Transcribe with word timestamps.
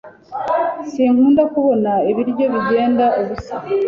Sinkunda 0.91 1.43
kubona 1.53 1.91
ibiryo 2.11 2.45
bigenda 2.53 3.05
ubusa 3.21 3.55